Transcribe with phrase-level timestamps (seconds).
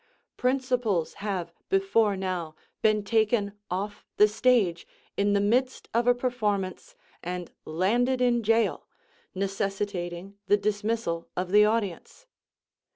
[0.35, 6.95] Principals have before now been taken off the stage in the midst of a performance
[7.21, 8.87] and landed in jail,
[9.35, 12.25] necessitating the dismissal of the audience.